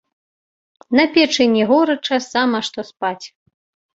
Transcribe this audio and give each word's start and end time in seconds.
На 0.99 1.05
печы 1.17 1.43
не 1.55 1.63
горача, 1.71 2.17
сама 2.31 2.59
што 2.69 2.79
спаць. 2.91 3.25